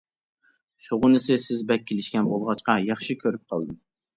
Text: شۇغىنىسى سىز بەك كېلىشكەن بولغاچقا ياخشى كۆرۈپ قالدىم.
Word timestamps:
شۇغىنىسى 0.85 1.37
سىز 1.45 1.61
بەك 1.73 1.85
كېلىشكەن 1.91 2.33
بولغاچقا 2.33 2.79
ياخشى 2.89 3.21
كۆرۈپ 3.25 3.47
قالدىم. 3.55 3.79